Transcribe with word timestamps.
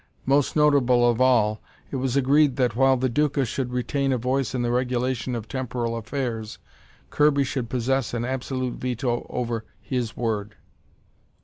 Most 0.25 0.55
notable 0.55 1.07
of 1.07 1.21
all, 1.21 1.61
it 1.91 1.97
was 1.97 2.17
agreed 2.17 2.55
that 2.55 2.75
while 2.75 2.97
the 2.97 3.07
Duca 3.07 3.45
should 3.45 3.71
retain 3.71 4.11
a 4.11 4.17
voice 4.17 4.55
in 4.55 4.63
the 4.63 4.71
regulation 4.71 5.35
of 5.35 5.47
temporal 5.47 5.95
affairs, 5.95 6.57
Kirby 7.11 7.43
should 7.43 7.69
possess 7.69 8.11
an 8.11 8.25
absolute 8.25 8.79
veto 8.79 9.27
over 9.29 9.63
his 9.79 10.17
word. 10.17 10.55